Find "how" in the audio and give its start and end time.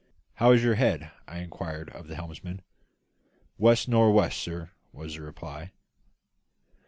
0.37-0.53